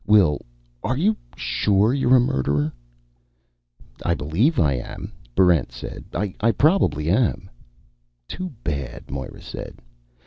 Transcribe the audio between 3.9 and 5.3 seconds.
"I believe I am,"